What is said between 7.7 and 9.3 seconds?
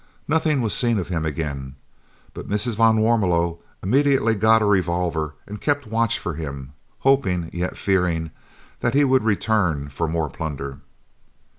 fearing, that he would